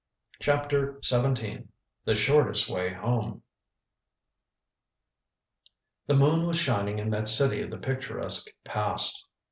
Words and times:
CHAPTER 0.41 0.99
XVII 1.05 1.67
THE 2.05 2.15
SHORTEST 2.15 2.67
WAY 2.69 2.91
HOME 2.91 3.43
The 6.07 6.15
moon 6.15 6.47
was 6.47 6.57
shining 6.57 6.97
in 6.97 7.11
that 7.11 7.27
city 7.27 7.61
of 7.61 7.69
the 7.69 7.77
picturesque 7.77 8.47
past. 8.63 9.27